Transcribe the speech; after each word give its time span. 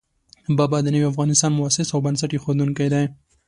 بابا 0.57 0.77
د 0.83 0.87
نوي 0.95 1.05
افغانستان 1.11 1.51
مؤسس 1.59 1.87
او 1.91 1.99
بنسټ 2.05 2.31
اېښودونکی 2.33 2.87
دی. 2.93 3.05